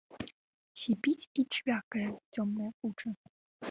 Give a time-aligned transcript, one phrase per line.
[0.85, 3.09] Сіпіць і чвякае цёмная куча.